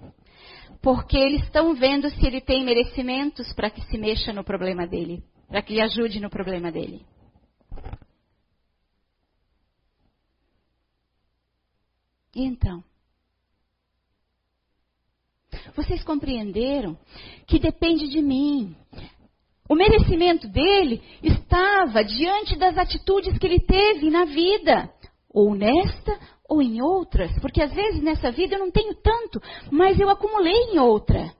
[0.82, 5.24] Porque eles estão vendo se ele tem merecimentos para que se mexa no problema dele,
[5.48, 7.06] para que lhe ajude no problema dele.
[12.38, 12.84] E então?
[15.76, 16.95] Vocês compreenderam
[17.47, 18.76] que depende de mim.
[19.67, 24.88] O merecimento dele estava diante das atitudes que ele teve na vida,
[25.34, 30.00] ou nesta ou em outras, porque às vezes nessa vida eu não tenho tanto, mas
[30.00, 31.36] eu acumulei em outra.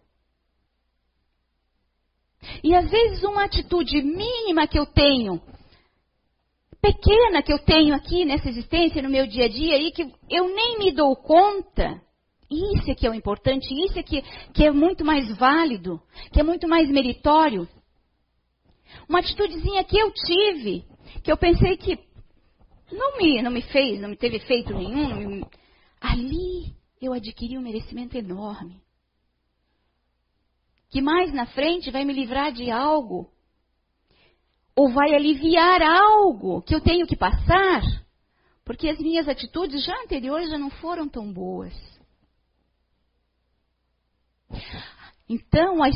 [2.64, 5.40] E às vezes uma atitude mínima que eu tenho,
[6.88, 10.48] pequena que eu tenho aqui nessa existência, no meu dia a dia, e que eu
[10.48, 12.02] nem me dou conta,
[12.50, 14.22] isso é que é o importante, isso é que,
[14.54, 17.68] que é muito mais válido, que é muito mais meritório.
[19.10, 20.86] Uma atitudezinha que eu tive,
[21.24, 22.00] que eu pensei que
[22.90, 25.28] não me, não me fez, não me teve efeito nenhum.
[25.28, 25.46] Me...
[26.00, 28.82] Ali eu adquiri um merecimento enorme.
[30.90, 33.30] Que mais na frente vai me livrar de algo.
[34.78, 37.82] Ou vai aliviar algo que eu tenho que passar.
[38.64, 41.74] Porque as minhas atitudes já anteriores já não foram tão boas.
[45.28, 45.90] Então, a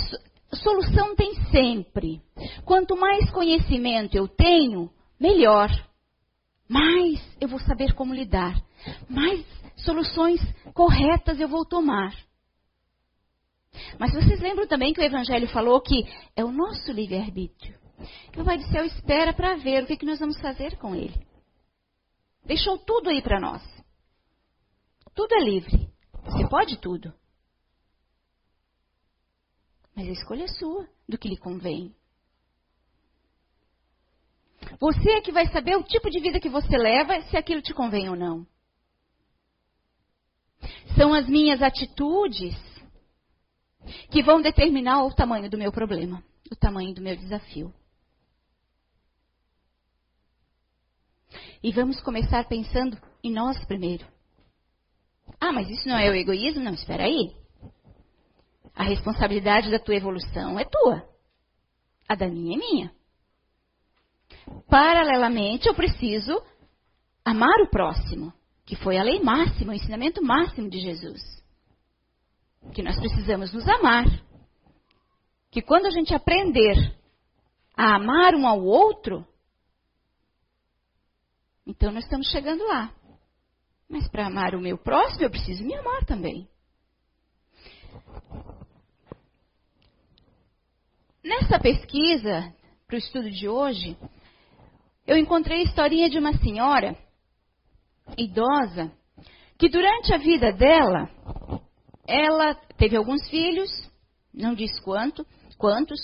[0.55, 2.21] solução tem sempre.
[2.65, 4.89] Quanto mais conhecimento eu tenho,
[5.19, 5.69] melhor.
[6.67, 8.55] Mais eu vou saber como lidar.
[9.07, 9.45] Mais
[9.77, 10.41] soluções
[10.73, 12.15] corretas eu vou tomar.
[13.99, 16.03] Mas vocês lembram também que o Evangelho falou que
[16.35, 17.80] é o nosso livre-arbítrio.
[18.31, 20.95] Que o Pai do Céu espera para ver o que, que nós vamos fazer com
[20.95, 21.25] ele.
[22.45, 23.61] Deixou tudo aí para nós.
[25.13, 25.89] Tudo é livre.
[26.23, 27.13] Você pode tudo.
[29.95, 31.93] Mas a escolha é sua, do que lhe convém.
[34.79, 37.73] Você é que vai saber o tipo de vida que você leva, se aquilo te
[37.73, 38.47] convém ou não.
[40.95, 42.55] São as minhas atitudes
[44.11, 47.73] que vão determinar o tamanho do meu problema, o tamanho do meu desafio.
[51.63, 54.05] E vamos começar pensando em nós primeiro.
[55.39, 56.63] Ah, mas isso não é o egoísmo?
[56.63, 57.35] Não, espera aí.
[58.75, 61.03] A responsabilidade da tua evolução é tua.
[62.07, 62.91] A da minha é minha.
[64.69, 66.41] Paralelamente, eu preciso
[67.23, 68.33] amar o próximo,
[68.65, 71.21] que foi a lei máxima, o ensinamento máximo de Jesus.
[72.73, 74.05] Que nós precisamos nos amar.
[75.49, 76.95] Que quando a gente aprender
[77.75, 79.25] a amar um ao outro,
[81.71, 82.93] então nós estamos chegando lá.
[83.89, 86.47] Mas para amar o meu próximo, eu preciso me amar também.
[91.23, 92.53] Nessa pesquisa,
[92.85, 93.97] para o estudo de hoje,
[95.07, 96.97] eu encontrei a historinha de uma senhora
[98.17, 98.91] idosa
[99.57, 101.09] que durante a vida dela,
[102.05, 103.69] ela teve alguns filhos,
[104.33, 105.25] não diz quanto,
[105.57, 105.99] quantos,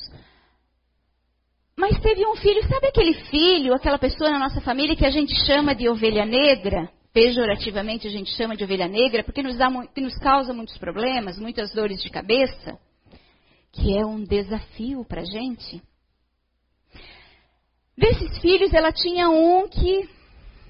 [1.78, 5.34] mas teve um filho, sabe aquele filho, aquela pessoa na nossa família que a gente
[5.46, 6.90] chama de ovelha negra?
[7.14, 11.72] Pejorativamente a gente chama de ovelha negra, porque nos, dá, nos causa muitos problemas, muitas
[11.72, 12.80] dores de cabeça
[13.72, 15.82] que é um desafio para a gente.
[17.96, 20.10] Desses filhos, ela tinha um que,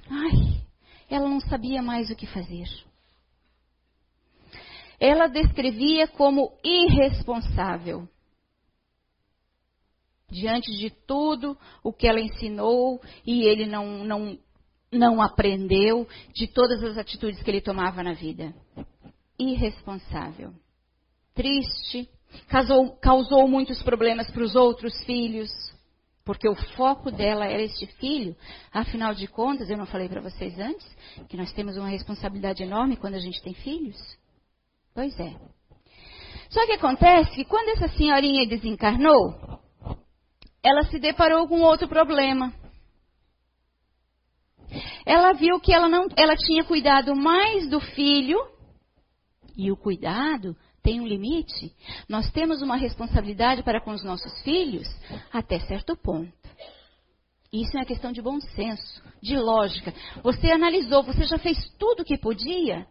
[0.09, 0.61] ai,
[1.09, 2.67] ela não sabia mais o que fazer.
[4.99, 8.09] Ela descrevia como irresponsável.
[10.29, 14.37] Diante de tudo o que ela ensinou e ele não, não,
[14.91, 18.53] não aprendeu, de todas as atitudes que ele tomava na vida.
[19.39, 20.53] Irresponsável.
[21.33, 22.09] Triste,
[22.49, 25.49] causou, causou muitos problemas para os outros filhos
[26.27, 28.35] porque o foco dela era este filho.
[28.73, 30.85] Afinal de contas, eu não falei para vocês antes
[31.29, 33.95] que nós temos uma responsabilidade enorme quando a gente tem filhos?
[34.93, 35.33] Pois é.
[36.49, 39.56] Só que acontece que quando essa senhorinha desencarnou,
[40.63, 42.53] ela se deparou com outro problema.
[45.05, 48.37] Ela viu que ela não, ela tinha cuidado mais do filho
[49.55, 51.73] e o cuidado tem um limite.
[52.07, 54.87] Nós temos uma responsabilidade para com os nossos filhos
[55.31, 56.31] até certo ponto.
[57.51, 59.93] Isso é uma questão de bom senso, de lógica.
[60.21, 62.85] Você analisou, você já fez tudo o que podia.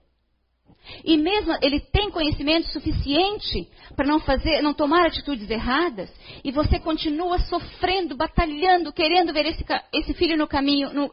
[1.05, 6.13] E mesmo ele tem conhecimento suficiente para não fazer, não tomar atitudes erradas,
[6.45, 11.13] e você continua sofrendo, batalhando, querendo ver esse, esse filho no caminho, no,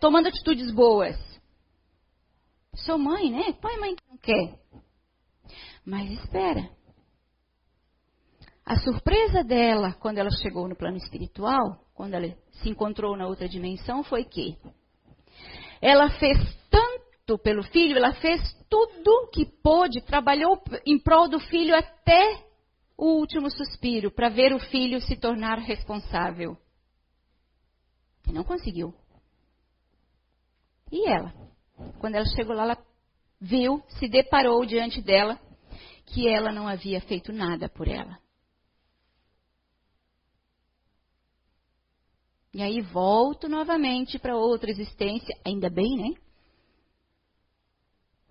[0.00, 1.16] tomando atitudes boas.
[2.74, 3.52] Sou mãe, né?
[3.60, 4.58] Pai mãe que não quer.
[5.84, 6.70] Mas espera.
[8.64, 13.48] A surpresa dela quando ela chegou no plano espiritual, quando ela se encontrou na outra
[13.48, 14.56] dimensão, foi que
[15.80, 16.38] ela fez
[16.70, 17.01] tanto
[17.38, 22.44] pelo filho, ela fez tudo que pôde, trabalhou em prol do filho até
[22.96, 26.56] o último suspiro, para ver o filho se tornar responsável.
[28.28, 28.94] E não conseguiu.
[30.90, 31.32] E ela?
[31.98, 32.78] Quando ela chegou lá, ela
[33.40, 35.40] viu, se deparou diante dela
[36.06, 38.18] que ela não havia feito nada por ela.
[42.54, 46.21] E aí volto novamente para outra existência, ainda bem, né?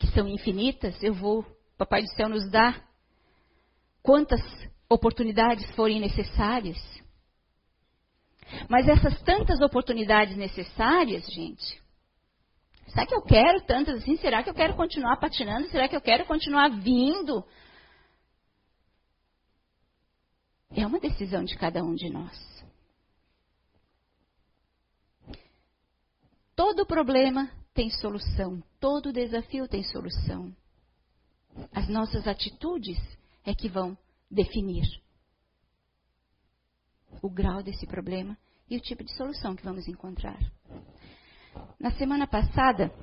[0.01, 1.45] Que são infinitas, eu vou,
[1.77, 2.75] Papai do Céu nos dá
[4.03, 4.41] quantas
[4.89, 6.77] oportunidades forem necessárias.
[8.67, 11.81] Mas essas tantas oportunidades necessárias, gente,
[12.87, 14.17] será que eu quero tantas assim?
[14.17, 15.69] Será que eu quero continuar patinando?
[15.69, 17.45] Será que eu quero continuar vindo
[20.73, 22.65] É uma decisão de cada um de nós.
[26.55, 30.53] Todo problema tem solução, todo desafio tem solução.
[31.73, 32.97] As nossas atitudes
[33.45, 33.97] é que vão
[34.29, 34.85] definir
[37.21, 38.37] o grau desse problema
[38.69, 40.39] e o tipo de solução que vamos encontrar.
[41.79, 42.93] Na semana passada,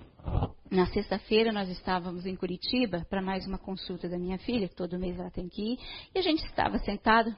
[0.71, 4.99] na sexta-feira, nós estávamos em Curitiba para mais uma consulta da minha filha, que todo
[4.99, 5.79] mês ela tem que ir,
[6.14, 7.35] e a gente estava sentado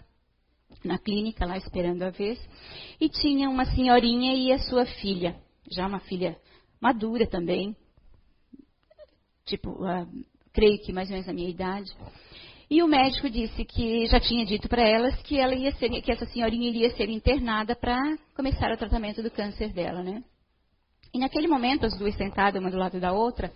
[0.84, 2.38] na clínica lá esperando a vez,
[3.00, 6.38] e tinha uma senhorinha e a sua filha, já uma filha
[6.80, 7.76] madura também,
[9.44, 10.06] tipo, uh,
[10.52, 11.92] creio que mais ou menos a minha idade.
[12.70, 16.12] E o médico disse que já tinha dito para elas que ela ia ser, que
[16.12, 17.98] essa senhorinha iria ser internada para
[18.36, 20.22] começar o tratamento do câncer dela, né?
[21.12, 23.52] E naquele momento, as duas sentadas uma do lado da outra,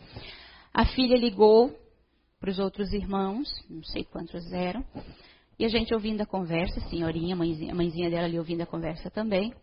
[0.72, 1.72] a filha ligou
[2.41, 4.85] para os outros irmãos, não sei quantos eram,
[5.57, 8.62] e a gente ouvindo a conversa, a senhorinha, a mãezinha, a mãezinha dela ali ouvindo
[8.62, 9.55] a conversa também.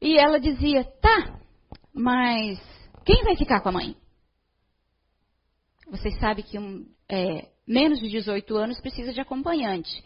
[0.00, 1.40] E ela dizia: tá,
[1.94, 2.58] mas
[3.04, 3.96] quem vai ficar com a mãe?
[5.88, 10.02] Vocês sabem que um, é, menos de 18 anos precisa de acompanhante.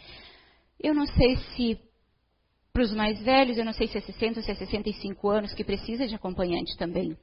[0.79, 1.81] Eu não sei se
[2.73, 5.53] para os mais velhos, eu não sei se é 60 ou se é 65 anos
[5.53, 7.17] que precisa de acompanhante também.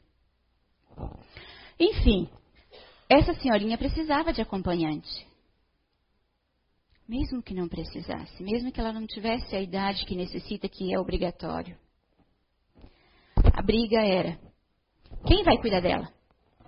[1.80, 2.30] Enfim,
[3.08, 5.28] essa senhorinha precisava de acompanhante.
[7.08, 11.00] Mesmo que não precisasse, mesmo que ela não tivesse a idade que necessita, que é
[11.00, 11.78] obrigatório.
[13.54, 14.40] A briga era:
[15.26, 16.12] quem vai cuidar dela?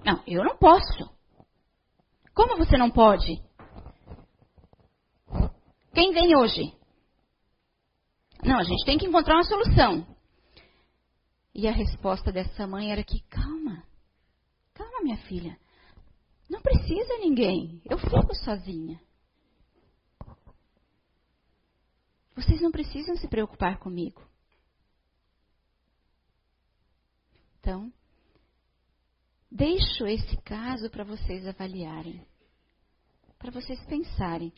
[0.06, 1.16] Não, eu não posso.
[2.34, 3.42] Como você não pode?
[5.94, 6.74] Quem vem hoje?
[8.44, 10.08] Não, a gente tem que encontrar uma solução.
[11.54, 13.84] E a resposta dessa mãe era que, calma,
[14.74, 15.60] calma, minha filha.
[16.50, 17.82] Não precisa ninguém.
[17.90, 19.02] Eu fico sozinha.
[22.36, 24.22] Vocês não precisam se preocupar comigo.
[27.60, 27.92] Então,
[29.52, 32.22] deixo esse caso para vocês avaliarem,
[33.40, 34.52] para vocês pensarem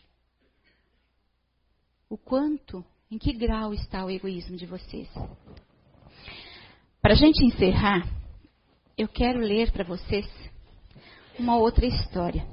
[2.09, 5.07] o quanto, em que grau está o egoísmo de vocês.
[7.01, 8.07] Para a gente encerrar,
[8.97, 10.27] eu quero ler para vocês
[11.37, 12.45] uma outra história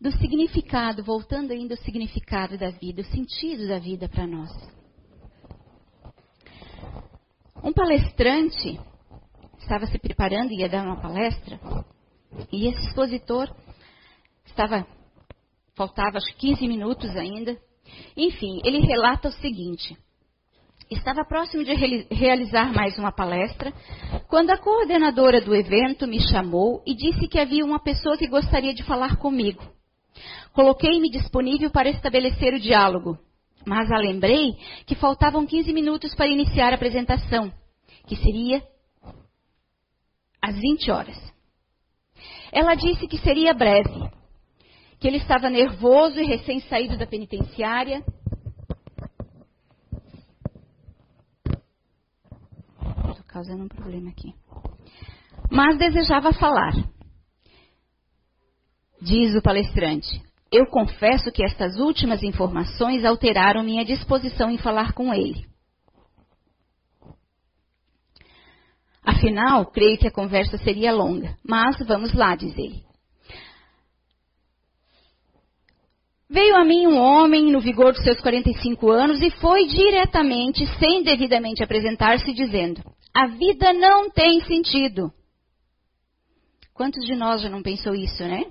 [0.00, 4.50] do significado, voltando ainda ao significado da vida, o sentido da vida para nós.
[7.62, 8.78] Um palestrante
[9.64, 11.58] estava se preparando e ia dar uma palestra,
[12.52, 13.50] e esse expositor
[14.44, 14.86] estava,
[15.74, 17.56] faltava acho 15 minutos ainda.
[18.16, 19.96] Enfim, ele relata o seguinte:
[20.90, 21.74] Estava próximo de
[22.10, 23.72] realizar mais uma palestra
[24.28, 28.74] quando a coordenadora do evento me chamou e disse que havia uma pessoa que gostaria
[28.74, 29.62] de falar comigo.
[30.52, 33.18] Coloquei-me disponível para estabelecer o diálogo,
[33.66, 34.52] mas a lembrei
[34.86, 37.52] que faltavam 15 minutos para iniciar a apresentação,
[38.06, 38.62] que seria
[40.48, 41.34] às 20 horas.
[42.52, 44.10] Ela disse que seria breve,
[45.00, 48.02] que ele estava nervoso e recém-saído da penitenciária
[53.34, 54.32] causando um problema aqui.
[55.50, 56.72] Mas desejava falar.
[59.02, 60.22] Diz o palestrante:
[60.52, 65.44] Eu confesso que estas últimas informações alteraram minha disposição em falar com ele.
[69.14, 72.82] Afinal, creio que a conversa seria longa, mas vamos lá, diz ele.
[76.28, 81.02] Veio a mim um homem no vigor dos seus 45 anos e foi diretamente, sem
[81.02, 82.82] devidamente apresentar-se, dizendo:
[83.14, 85.12] a vida não tem sentido.
[86.72, 88.46] Quantos de nós já não pensou isso, né?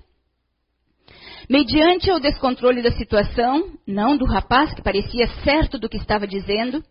[1.50, 6.82] Mediante o descontrole da situação, não do rapaz que parecia certo do que estava dizendo,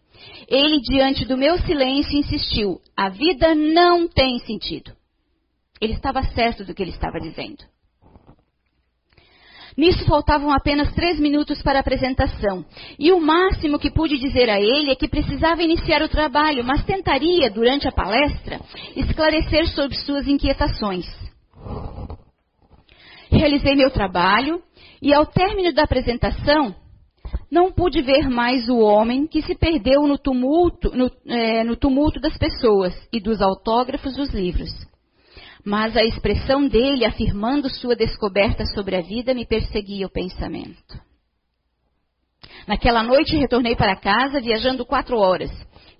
[0.49, 4.93] ele, diante do meu silêncio, insistiu: a vida não tem sentido.
[5.81, 7.64] Ele estava certo do que ele estava dizendo.
[9.77, 12.64] Nisso faltavam apenas três minutos para a apresentação.
[12.99, 16.85] E o máximo que pude dizer a ele é que precisava iniciar o trabalho, mas
[16.85, 18.61] tentaria, durante a palestra,
[18.95, 21.07] esclarecer sobre suas inquietações.
[23.31, 24.62] Realizei meu trabalho
[25.01, 26.75] e, ao término da apresentação,
[27.51, 32.20] não pude ver mais o homem que se perdeu no tumulto, no, é, no tumulto
[32.20, 34.70] das pessoas e dos autógrafos dos livros
[35.64, 41.01] mas a expressão dele afirmando sua descoberta sobre a vida me perseguia o pensamento.
[42.66, 45.51] Naquela noite retornei para casa viajando quatro horas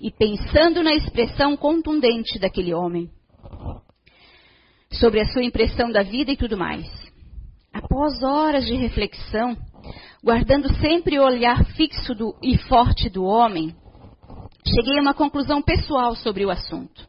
[0.01, 3.09] e pensando na expressão contundente daquele homem,
[4.91, 6.87] sobre a sua impressão da vida e tudo mais.
[7.73, 9.57] Após horas de reflexão,
[10.23, 13.75] guardando sempre o olhar fixo do, e forte do homem,
[14.67, 17.09] cheguei a uma conclusão pessoal sobre o assunto.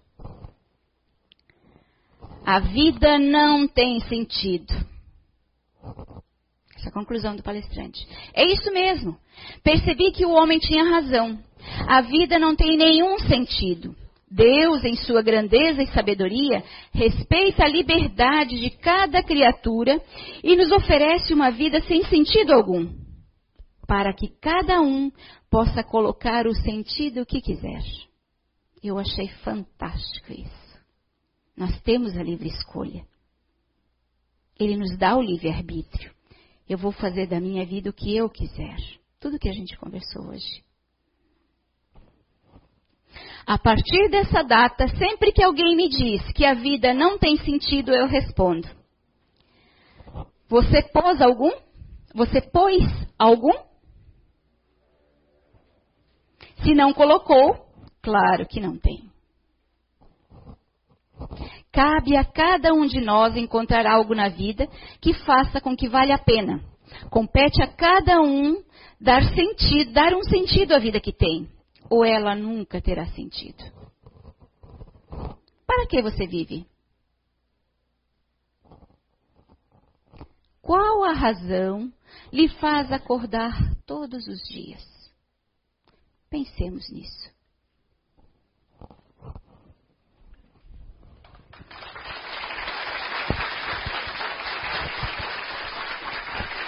[2.46, 4.74] A vida não tem sentido.
[6.76, 8.06] Essa é a conclusão do palestrante.
[8.34, 9.18] É isso mesmo.
[9.64, 11.40] Percebi que o homem tinha razão.
[11.88, 13.96] A vida não tem nenhum sentido.
[14.34, 20.02] Deus, em sua grandeza e sabedoria, respeita a liberdade de cada criatura
[20.44, 22.92] e nos oferece uma vida sem sentido algum,
[23.86, 25.12] para que cada um
[25.52, 27.84] possa colocar o sentido que quiser.
[28.82, 30.80] Eu achei fantástico isso.
[31.56, 33.06] Nós temos a livre escolha.
[34.60, 36.12] Ele nos dá o livre-arbítrio.
[36.68, 38.78] Eu vou fazer da minha vida o que eu quiser.
[39.20, 40.64] Tudo que a gente conversou hoje.
[43.46, 47.94] A partir dessa data, sempre que alguém me diz que a vida não tem sentido,
[47.94, 48.68] eu respondo:
[50.48, 51.52] Você pôs algum?
[52.16, 52.84] Você pôs
[53.18, 53.54] algum?
[56.64, 57.66] Se não colocou,
[58.02, 59.12] claro que não tem.
[61.72, 64.68] Cabe a cada um de nós encontrar algo na vida
[65.02, 66.62] que faça com que valha a pena.
[67.10, 68.64] Compete a cada um
[69.02, 71.50] dar sentido, dar um sentido à vida que tem,
[71.90, 73.64] ou ela nunca terá sentido.
[75.66, 76.68] Para que você vive?
[80.62, 81.92] Qual a razão
[82.32, 84.82] lhe faz acordar todos os dias?
[86.30, 87.33] Pensemos nisso.